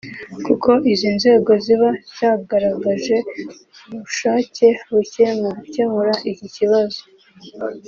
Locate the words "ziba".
1.63-1.89